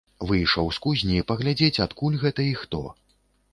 Выйшаў 0.29 0.69
з 0.77 0.81
кузні 0.85 1.19
паглядзець, 1.33 1.83
адкуль 1.87 2.19
гэта 2.25 2.49
і 2.55 2.59
хто. 2.65 2.83